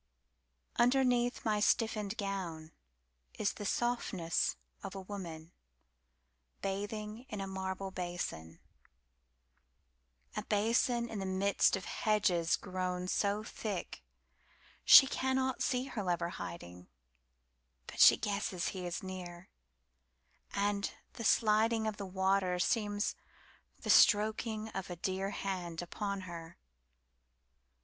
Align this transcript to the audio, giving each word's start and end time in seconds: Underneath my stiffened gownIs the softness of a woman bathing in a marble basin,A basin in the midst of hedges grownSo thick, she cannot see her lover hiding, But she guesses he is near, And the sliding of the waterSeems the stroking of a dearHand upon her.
Underneath 0.77 1.45
my 1.45 1.59
stiffened 1.59 2.17
gownIs 2.17 2.73
the 3.53 3.65
softness 3.67 4.55
of 4.81 4.95
a 4.95 5.01
woman 5.01 5.51
bathing 6.63 7.27
in 7.29 7.39
a 7.39 7.45
marble 7.45 7.91
basin,A 7.91 10.41
basin 10.45 11.07
in 11.07 11.19
the 11.19 11.25
midst 11.27 11.75
of 11.75 11.85
hedges 11.85 12.57
grownSo 12.57 13.45
thick, 13.45 14.01
she 14.83 15.05
cannot 15.05 15.61
see 15.61 15.83
her 15.85 16.01
lover 16.01 16.29
hiding, 16.29 16.87
But 17.85 17.99
she 17.99 18.17
guesses 18.17 18.69
he 18.69 18.87
is 18.87 19.03
near, 19.03 19.49
And 20.51 20.91
the 21.13 21.23
sliding 21.23 21.85
of 21.85 21.97
the 21.97 22.07
waterSeems 22.09 23.13
the 23.81 23.91
stroking 23.91 24.67
of 24.69 24.89
a 24.89 24.97
dearHand 24.97 25.79
upon 25.83 26.21
her. 26.21 26.57